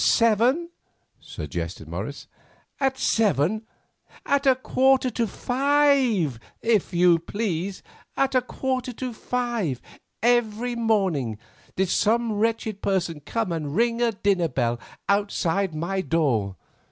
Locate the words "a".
4.47-4.55, 8.33-8.41, 14.01-14.11